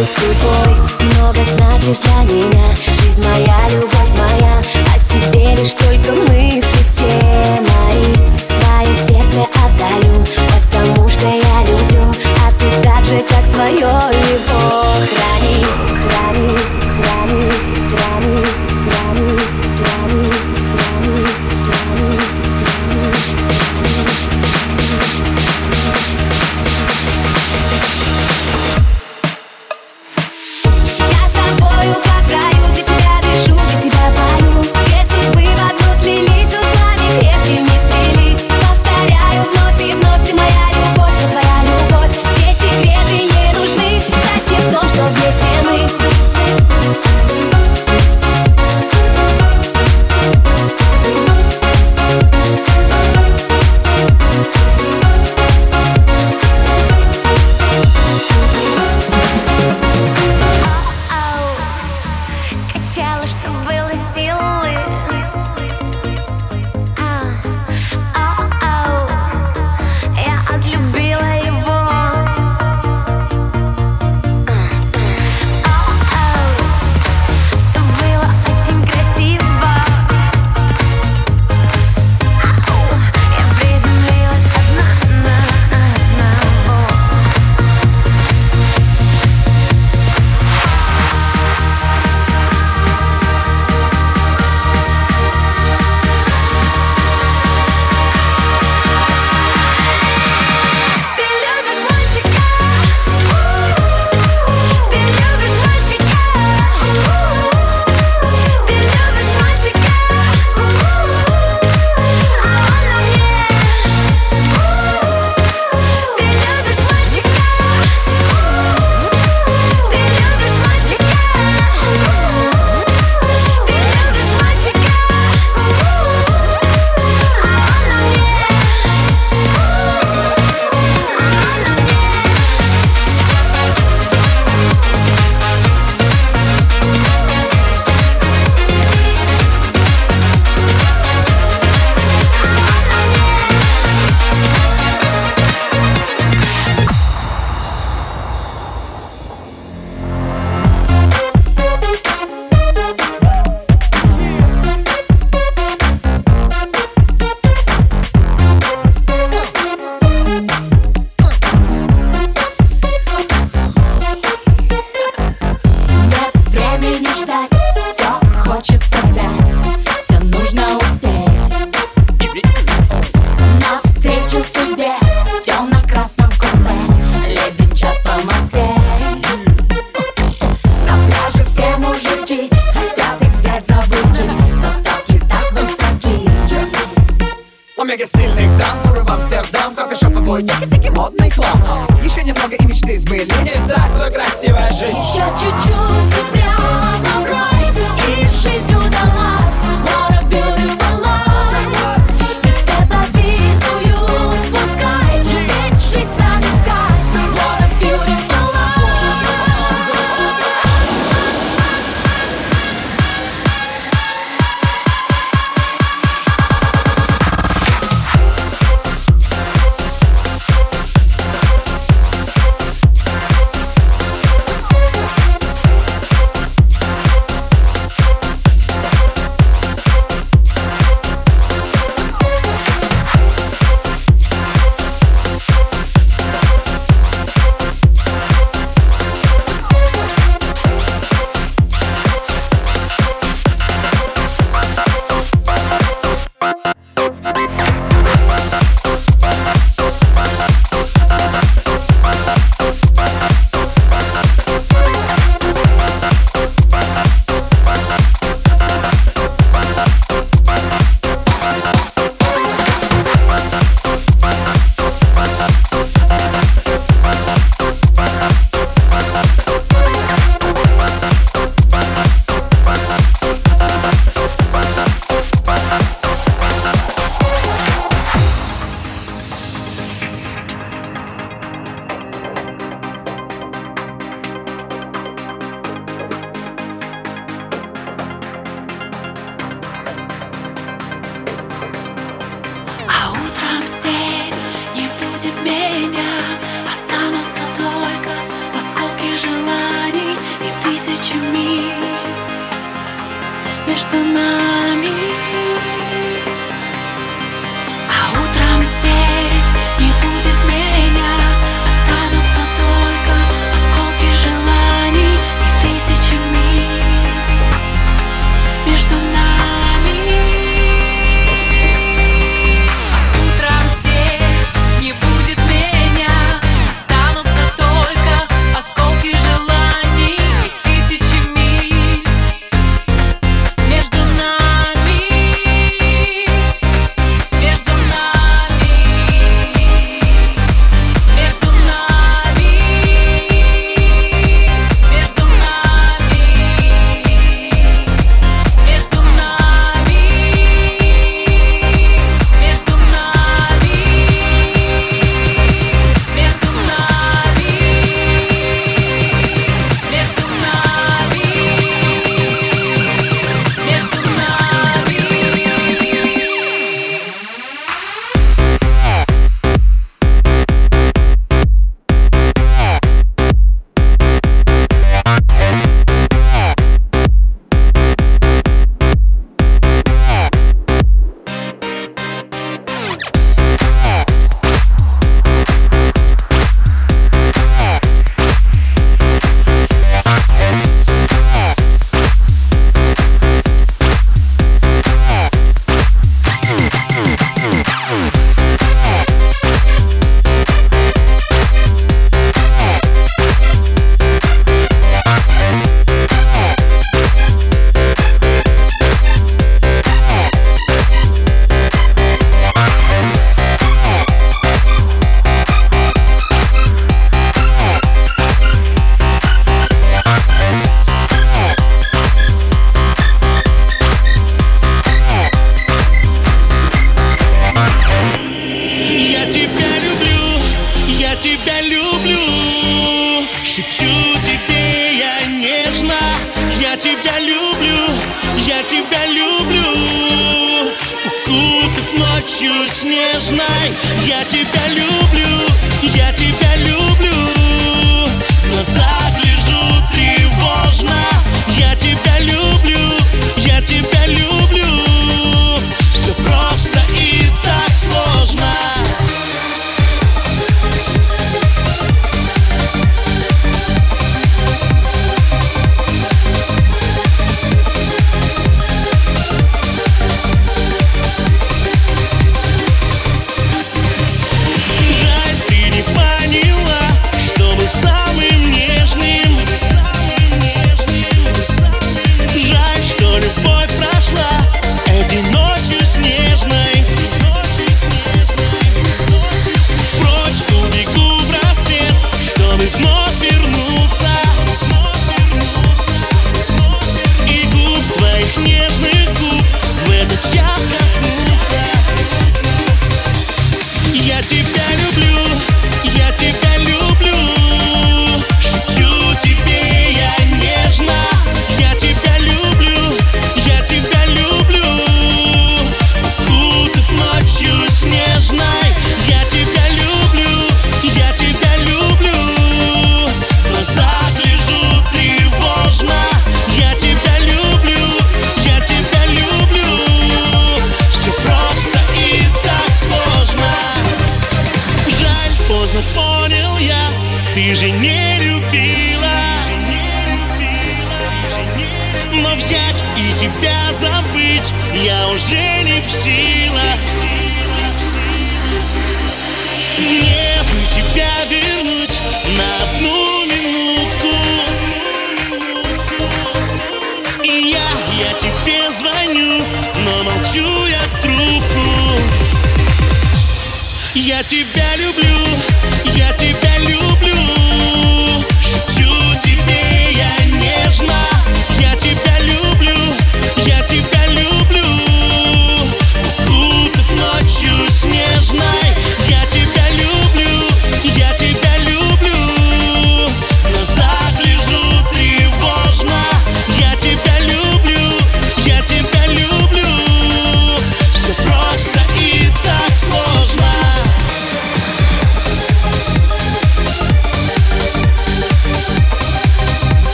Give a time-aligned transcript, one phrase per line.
[0.00, 2.74] тобой судьбой Много значишь для меня.
[2.86, 4.60] Жизнь моя, любовь моя
[4.94, 8.14] А тебе лишь только мысли все мои.
[8.38, 10.24] Свое сердце отдаю
[10.72, 12.12] Потому что я люблю.
[12.46, 13.99] А ты так же, как свое.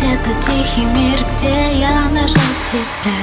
[0.00, 2.40] Где-то тихий мир, где я нашла
[2.72, 3.19] тебя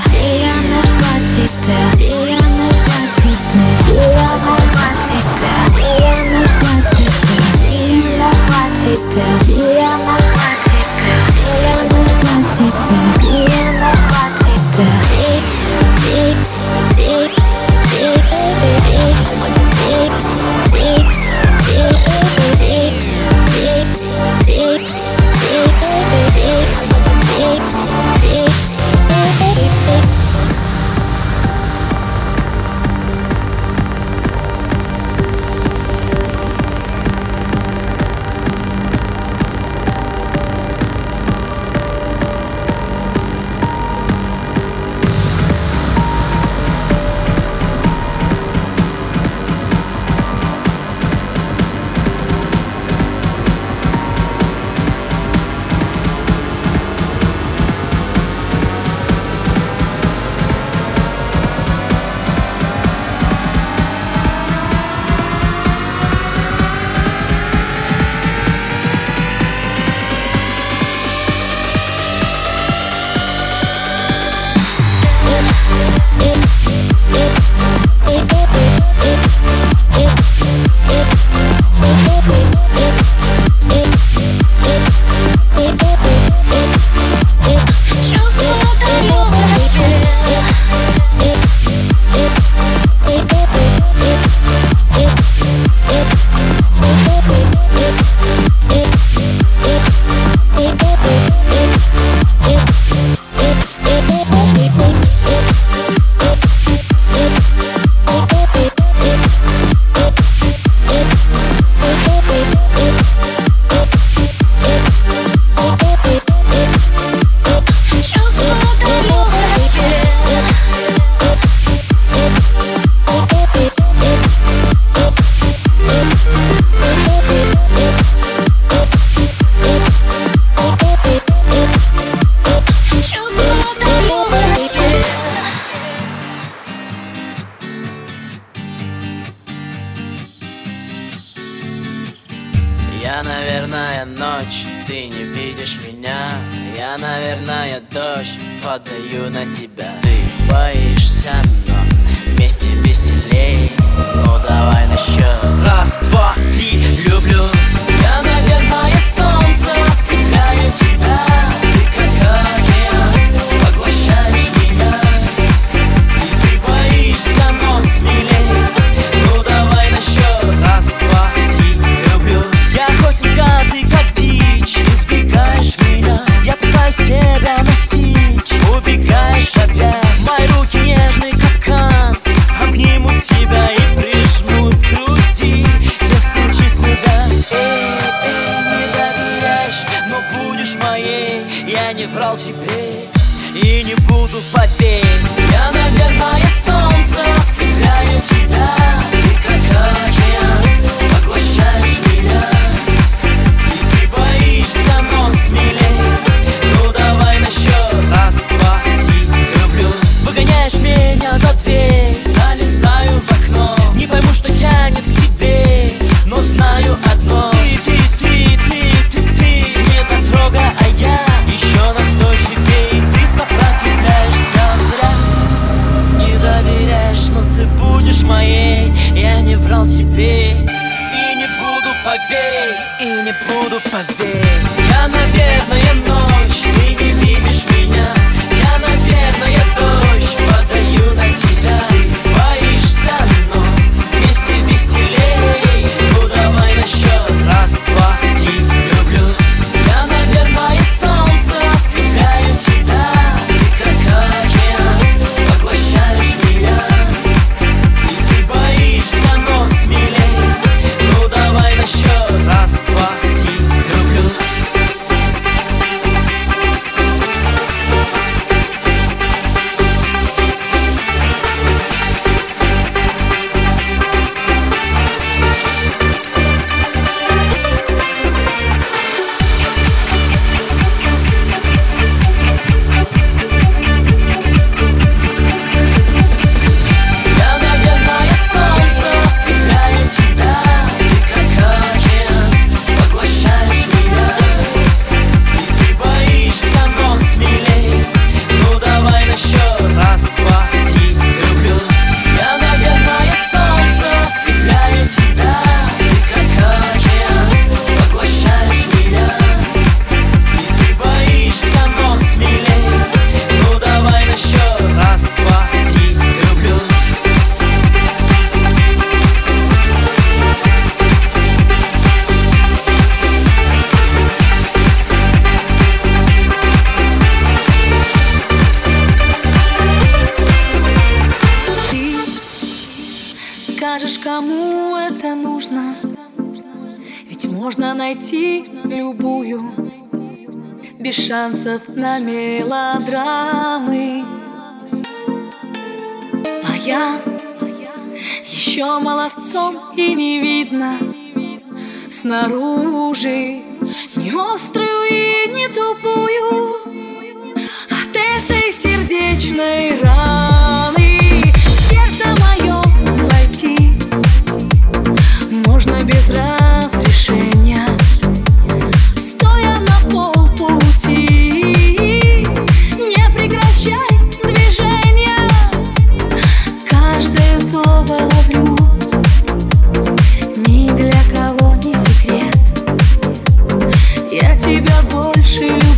[384.58, 385.97] тебя больше люблю.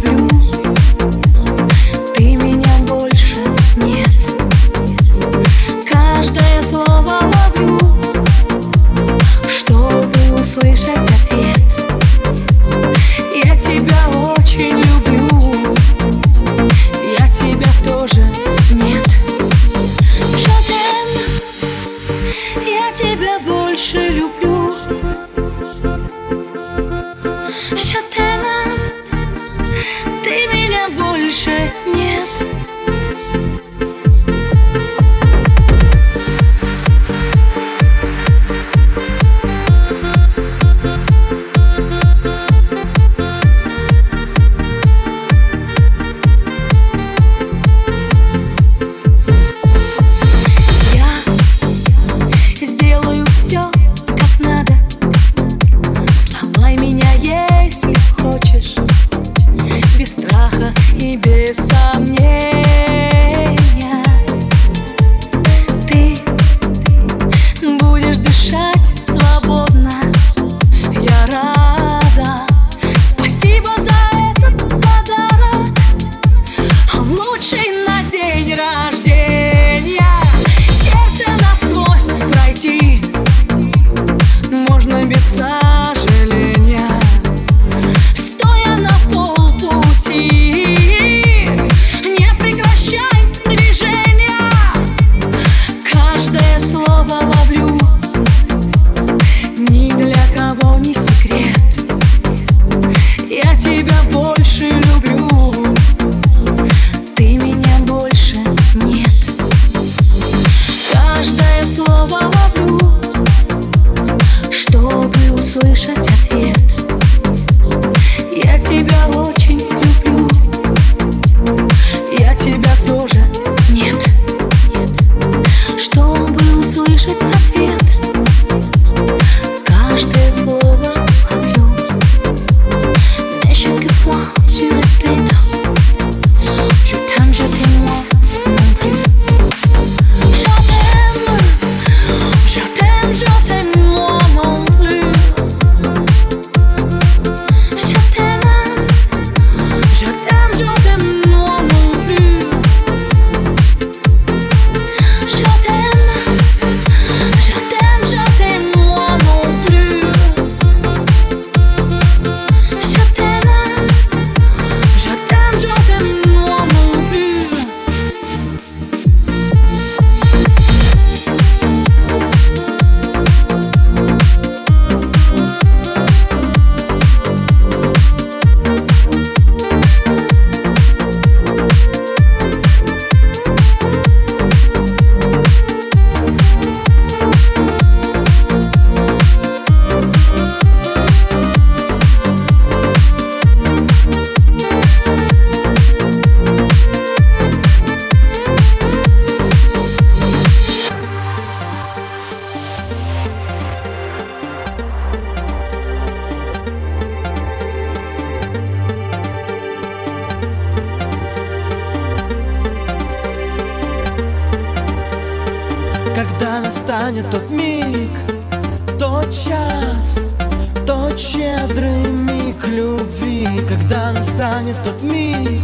[224.89, 225.61] этот миг.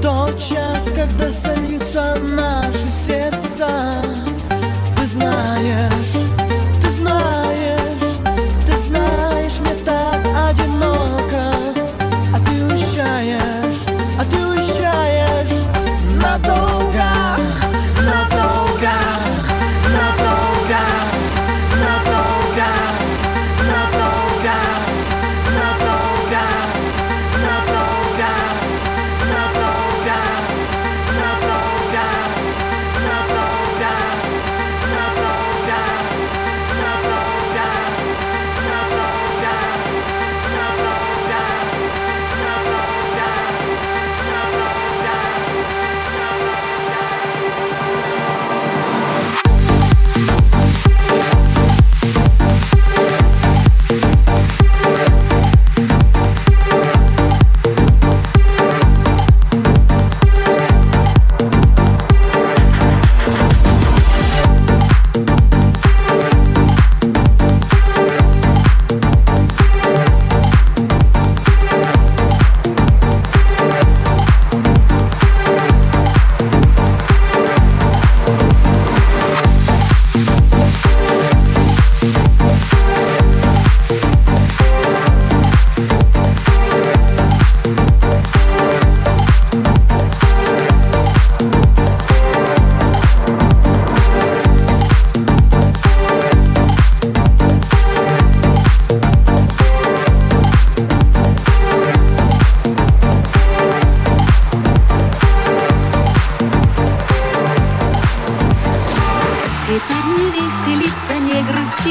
[0.00, 3.68] Тот час, когда сольются наши сердца.
[4.96, 6.30] Ты знаешь,
[6.80, 8.18] ты знаешь,
[8.66, 10.11] ты знаешь, мне так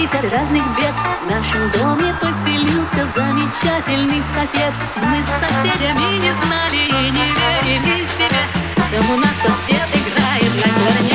[0.01, 0.93] грустить от разных бед.
[1.21, 4.73] В нашем доме поселился замечательный сосед.
[4.97, 7.27] Мы с соседями не знали и не
[7.67, 8.41] верили себе
[8.77, 11.10] Что у нас сосед играет на кларнете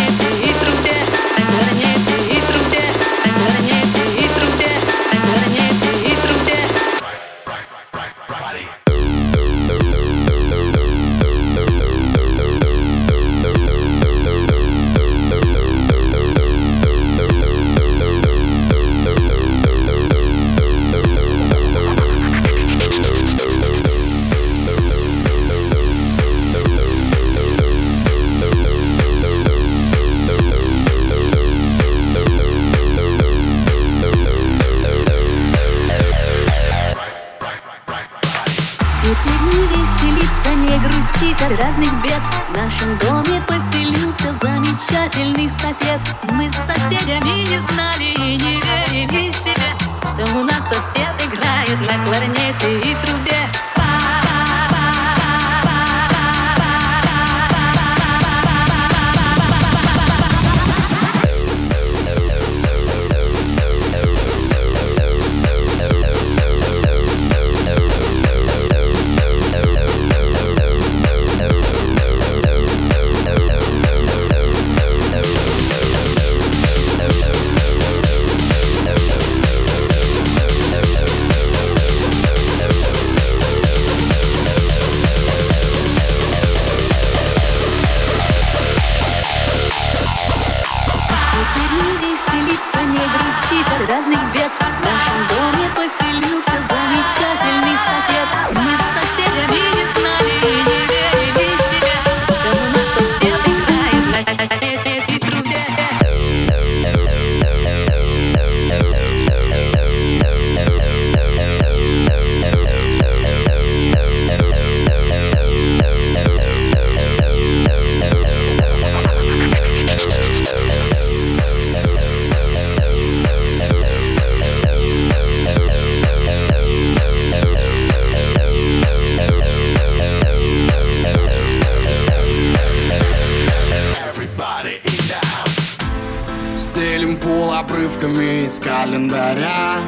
[138.87, 139.81] календаря.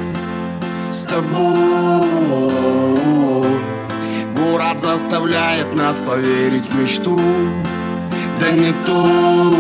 [0.93, 1.29] С тобой
[4.35, 7.21] Город заставляет нас поверить в мечту.
[8.41, 9.57] Да не ту.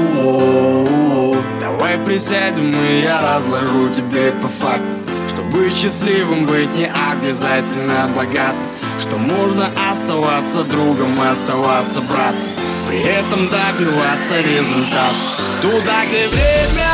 [1.60, 4.96] Давай присядем и я разложу тебе по факту.
[5.28, 8.58] Чтобы счастливым быть не обязательно богатым
[8.98, 12.40] Что можно оставаться другом и оставаться братом.
[12.88, 15.14] При этом добиваться результата
[15.60, 16.88] Туда, где время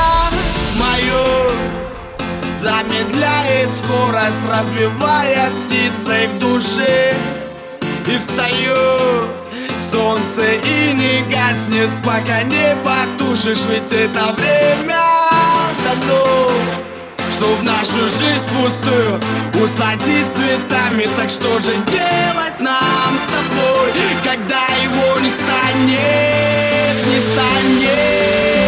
[0.76, 1.83] мое
[2.56, 7.14] Замедляет скорость, разбивая птицей в душе.
[8.06, 9.28] И встаю
[9.80, 15.00] Солнце и не гаснет, пока не потушишь Ведь это время
[15.84, 16.50] дано
[17.30, 19.20] что в нашу жизнь пустую
[19.62, 21.08] Усадить цветами.
[21.16, 23.92] Так что же делать нам с тобой
[24.22, 28.63] Когда его не станет, не станет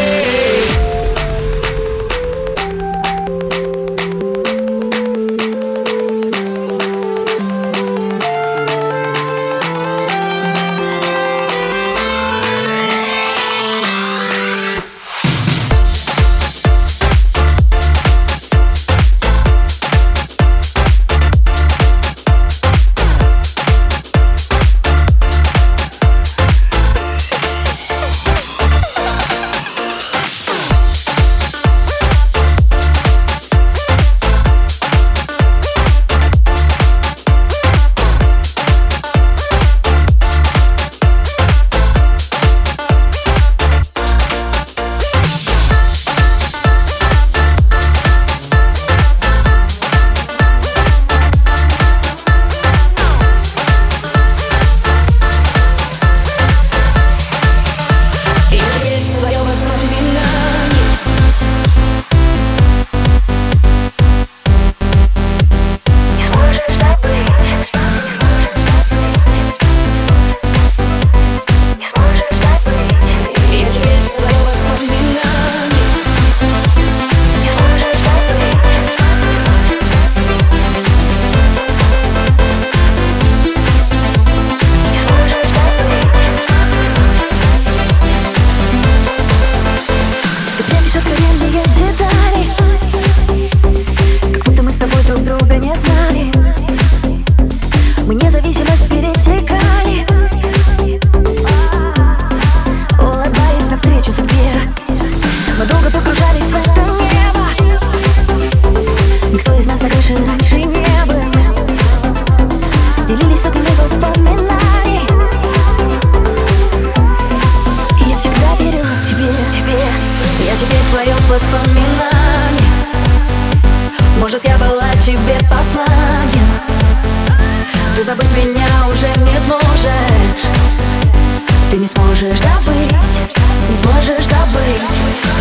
[133.96, 134.96] не сможешь забыть.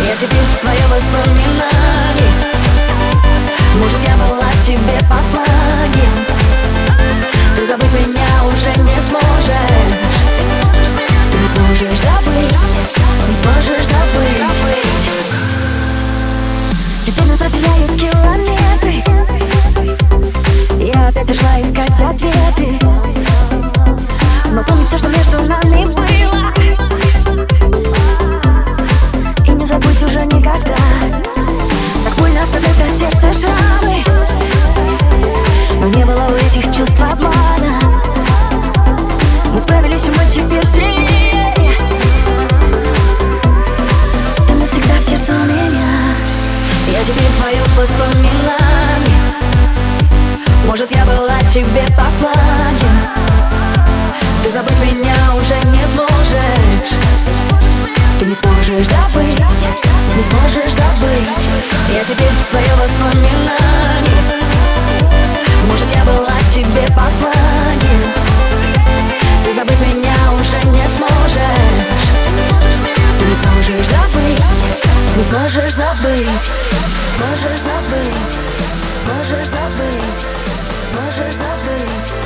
[0.06, 2.32] Я теперь твое воспоминание
[3.76, 6.14] Может я была тебе посланием
[7.56, 9.96] Ты забыть меня уже не сможешь.
[11.30, 12.56] Ты не сможешь забыть,
[13.28, 14.76] не сможешь забыть.
[17.04, 19.04] Теперь нас разделяют километры.
[20.80, 22.78] Я опять ушла искать ответы.
[24.50, 26.05] Но помни все, что между нами было
[33.32, 34.04] сердце шрамы.
[35.80, 38.02] Но не было у этих чувств обмана.
[39.52, 41.76] Мы справились, мы теперь сильнее.
[44.46, 46.14] Ты навсегда в сердце у меня.
[46.88, 49.20] Я теперь твое воспоминание.
[50.66, 52.96] Может я была тебе посланием.
[54.42, 57.35] Ты забыть меня уже не сможешь
[58.18, 59.40] Ты не сможешь забыть
[60.16, 61.28] Не сможешь забыть.
[61.94, 64.22] Я теперь твое воспоминание.
[65.70, 68.02] Может я была тебе посланием.
[69.44, 72.08] Ты забыть меня уже не сможешь.
[73.18, 74.46] Ты не сможешь забыть
[75.16, 76.52] не сможешь забыть,
[77.18, 78.36] можешь забыть,
[79.06, 80.26] можешь забыть,
[80.92, 82.25] можешь забыть,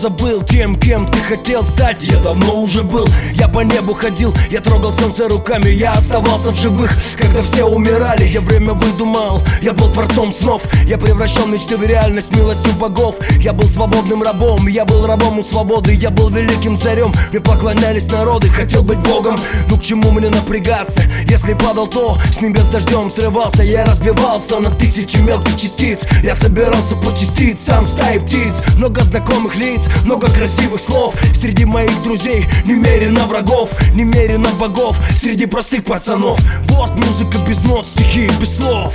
[0.00, 3.06] забыл Тем, кем хотел стать, я давно уже был.
[3.34, 8.24] Я по небу ходил, я трогал солнце руками Я оставался в живых, когда все умирали
[8.24, 13.16] Я время выдумал, я был творцом снов Я превращал мечты в реальность милостью богов.
[13.38, 15.94] Я был свободным рабом, я был рабом у свободы.
[15.94, 21.00] Я был великим царем, мне поклонялись народы Хотел быть богом, ну к чему мне напрягаться?
[21.28, 23.62] Если падал, то с небес дождем срывался.
[23.62, 26.00] Я разбивался на тысячи мелких частиц.
[26.24, 28.54] Я собирался по частицам стаи птиц.
[28.76, 34.96] Много знакомых лиц, много красивых слов Среди моих друзей немерено врагов Немерено богов.
[35.18, 36.38] Среди простых пацанов.
[36.68, 38.92] Вот музыка без нот, стихи без слов!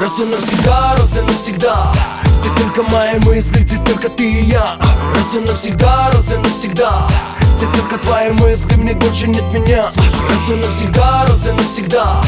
[0.00, 1.92] Раз и навсегда, раз и навсегда.
[2.24, 4.78] Здесь только мои мысли, здесь только ты и я.
[5.14, 7.08] Раз и навсегда, раз и навсегда.
[7.56, 9.84] Здесь только твои мысли, мне больше нет меня.
[9.84, 12.22] Раз и навсегда, раз и навсегда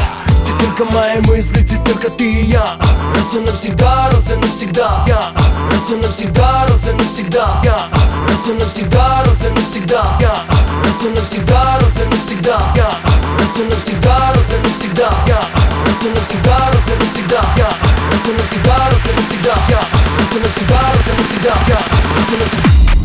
[0.59, 2.77] только мои мысли, здесь только ты и я
[3.15, 5.31] Раз и навсегда, раз и навсегда я
[5.71, 7.87] Раз и навсегда, раз и навсегда я
[8.27, 10.43] Раз и навсегда, раз и навсегда я
[10.83, 12.91] Раз и навсегда, раз и навсегда я
[13.39, 15.41] Раз и навсегда, раз и навсегда я
[15.85, 17.69] Раз и навсегда, раз и навсегда я
[18.11, 22.29] Раз и навсегда, раз и навсегда я Раз и навсегда, раз и навсегда я Раз
[22.33, 22.96] и навсегда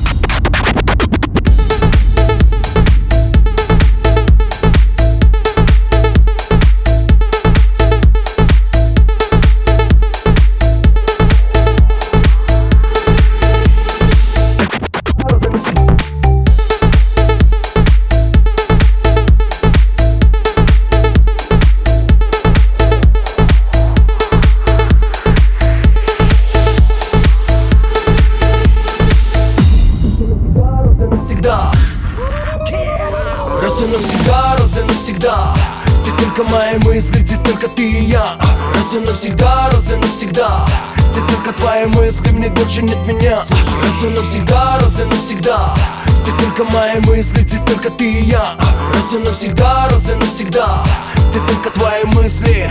[39.23, 40.67] навсегда, раз и навсегда.
[41.13, 43.37] Здесь только твои мысли, мне больше нет меня.
[43.37, 45.75] Раз и навсегда, раз и навсегда.
[46.17, 48.57] Здесь только мои мысли, здесь только ты и я.
[48.93, 50.83] Раз и навсегда, раз и навсегда.
[51.31, 52.69] Здесь только твои мысли,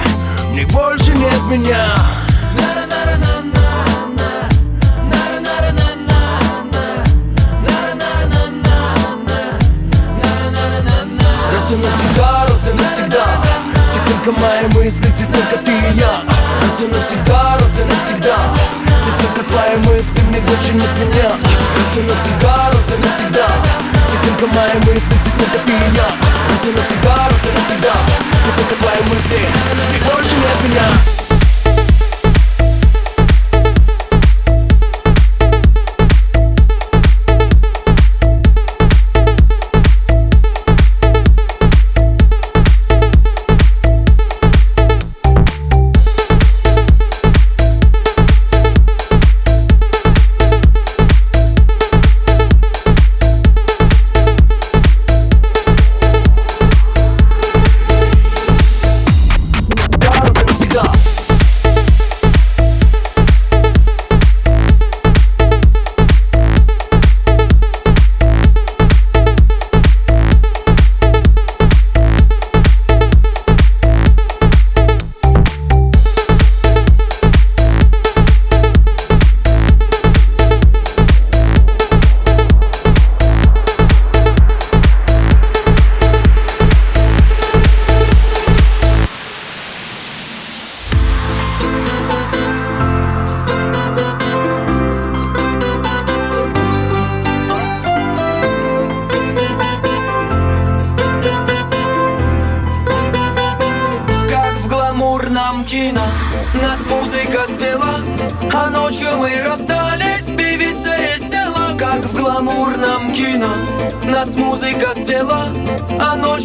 [0.51, 1.95] мне больше нет меня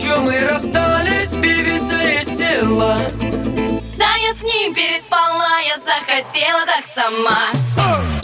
[0.06, 2.98] ночью мы расстались Певица и села.
[3.98, 8.15] Да я с ним переспала, я захотела так сама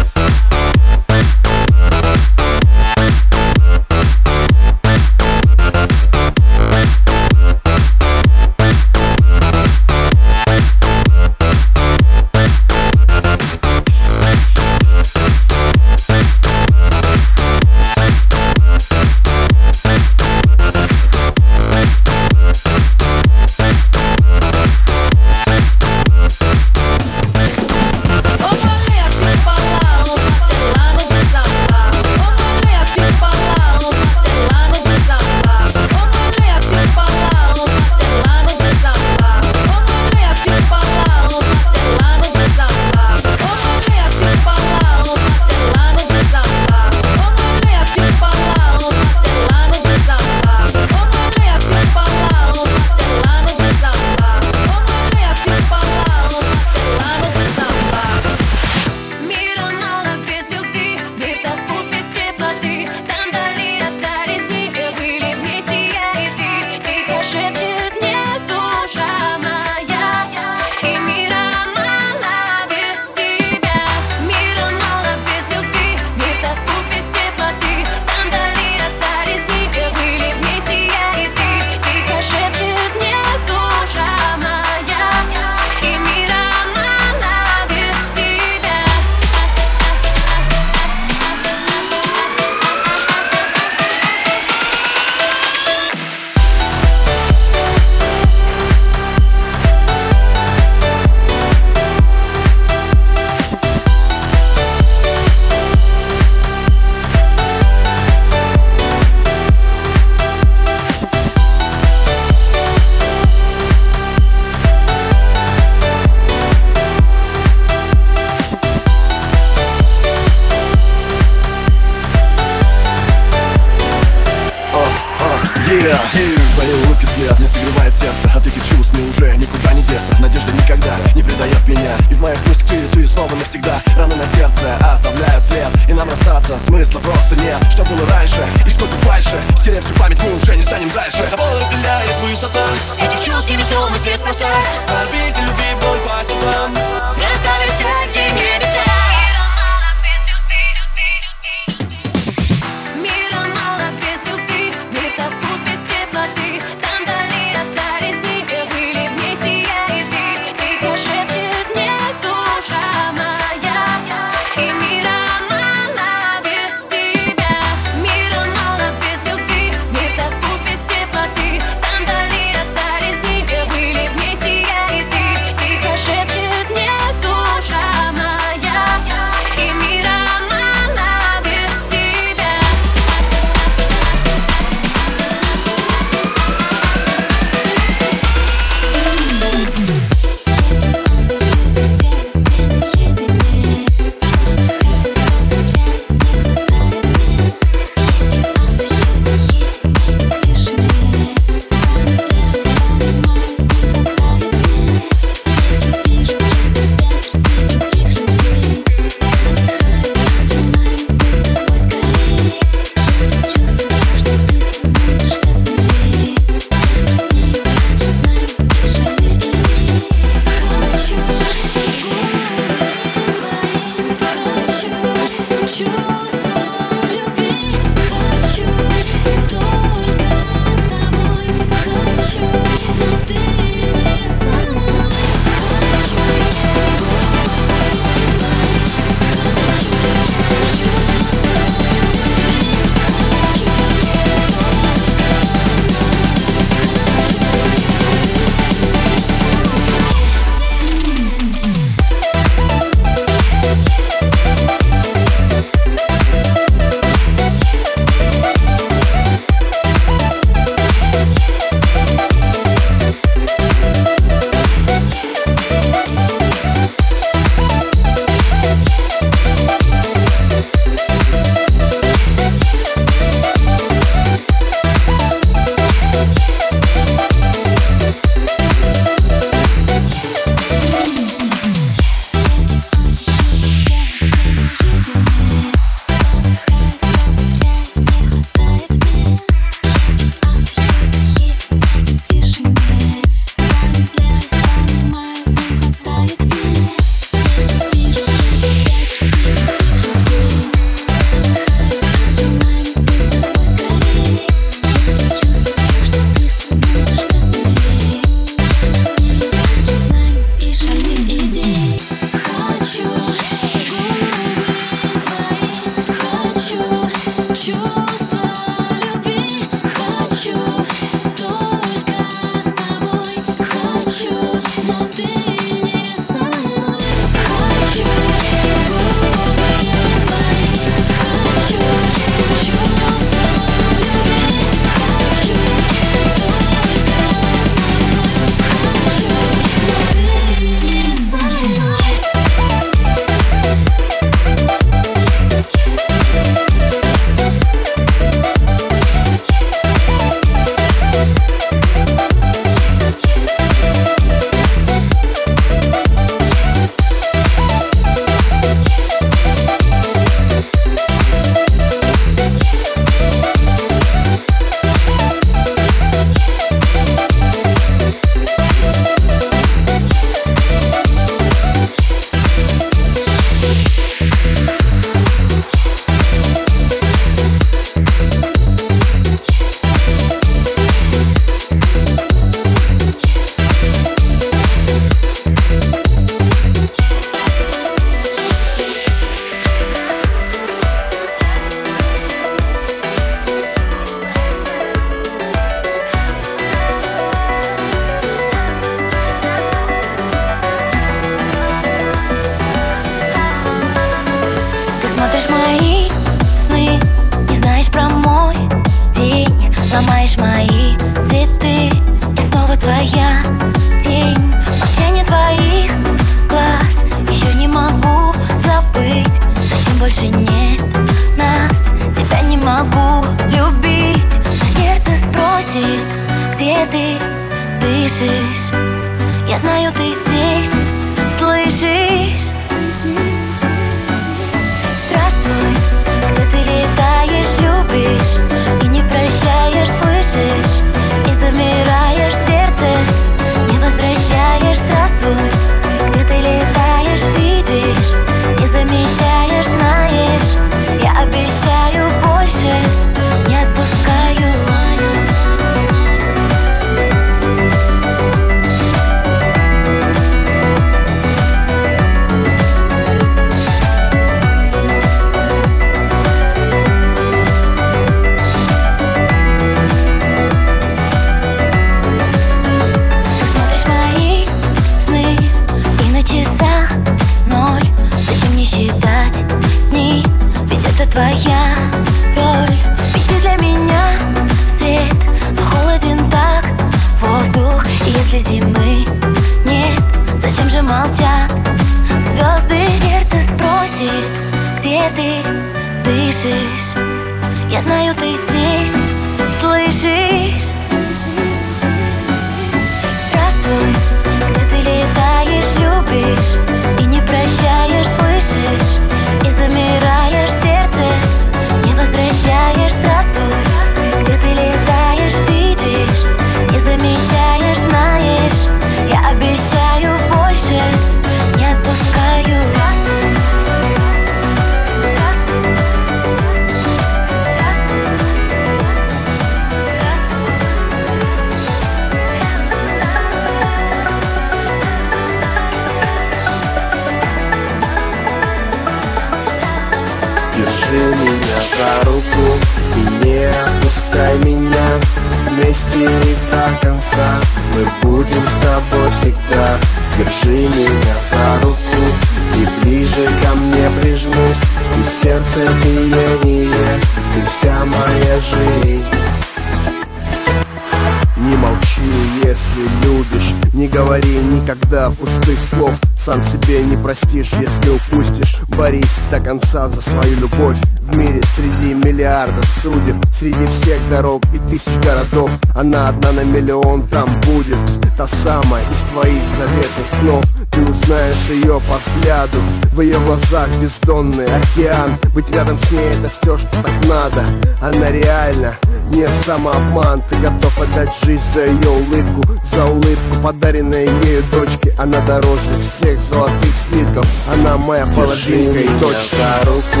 [568.90, 570.76] Борись до конца за свою любовь.
[571.02, 575.48] В мире среди миллиардов судеб Среди всех дорог и тысяч городов.
[575.76, 577.78] Она одна на миллион там будет
[578.16, 580.44] Та самая из твоих заветных снов.
[580.72, 582.58] Ты узнаешь ее по взгляду
[582.92, 585.16] В ее глазах бездонный океан.
[585.34, 587.44] Быть рядом с ней это все, что так надо.
[587.80, 588.74] Она реально
[589.10, 592.42] не самообман Ты готов отдать жизнь за ее улыбку
[592.72, 594.94] За улыбку, подаренной ею дочке.
[594.98, 597.26] Она дороже всех золотых слитков.
[597.52, 600.00] Она моя половинка и точка за руку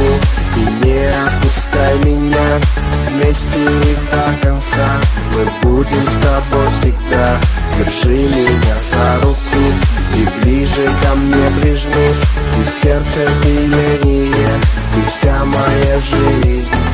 [0.56, 2.60] и не отпускай меня
[3.08, 3.68] Вместе
[4.10, 5.00] до конца.
[5.34, 7.40] Мы будем с тобой всегда.
[7.78, 9.38] Держи меня за руку
[10.16, 12.20] И ближе ко мне прижмись.
[12.58, 14.60] И сердце биение
[14.94, 16.89] Ты вся моя жизнь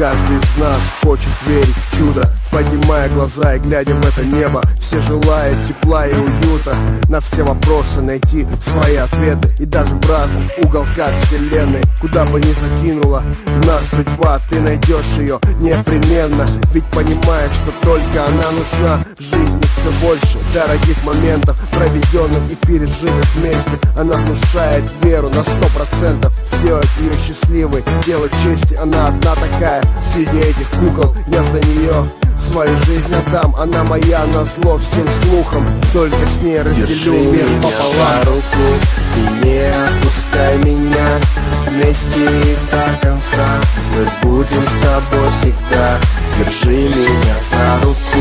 [0.00, 5.00] Каждый из нас хочет верить в чудо Поднимая глаза и глядя в это небо Все
[5.00, 6.74] желают тепла и уюта.
[7.08, 9.54] На все вопросы найти свои ответы.
[9.58, 13.22] И даже в разных уголках вселенной Куда бы ни закинула
[13.66, 16.48] нас судьба Ты найдешь ее непременно.
[16.72, 19.04] Ведь понимаешь, что только она нужна.
[19.16, 23.78] В жизни все больше дорогих моментов Проведенных и пережитых вместе.
[23.96, 26.32] Она внушает веру на сто процентов.
[26.52, 29.82] Сделать ее счастливой, делать чести Она одна такая.
[30.12, 32.10] Среди этих кукол Я за нее
[32.40, 35.66] Свою жизнь отдам, она моя на зло всем слухам.
[35.92, 38.22] Только с ней разделю мир пополам.
[38.24, 38.64] руку
[39.16, 41.20] и не отпускай меня
[41.68, 43.60] Вместе и до конца.
[43.94, 45.98] Мы будем с тобой всегда.
[46.38, 48.20] Держи меня за руку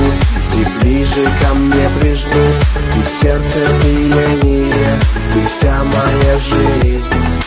[0.56, 2.62] И ближе ко мне прижмись.
[2.98, 5.00] И сердце биение
[5.34, 7.40] Ты вся моя жизнь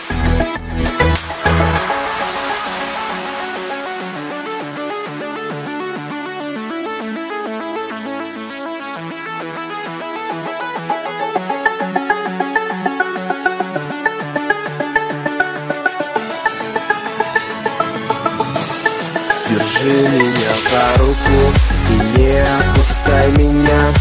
[20.97, 21.53] руку.
[21.89, 23.93] И не отпускай меня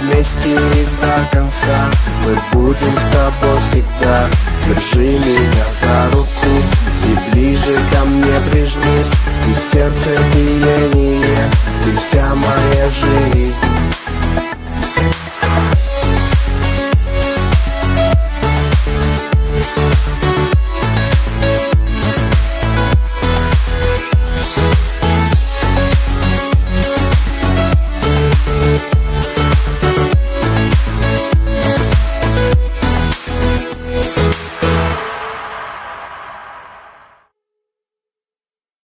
[0.00, 1.90] Вместе и до конца.
[2.24, 4.28] Мы будем с тобой всегда.
[4.66, 6.48] Держи меня за руку
[7.04, 9.10] и ближе ко мне прижмись.
[9.48, 11.50] И сердце биение,
[11.84, 13.69] ты вся моя жизнь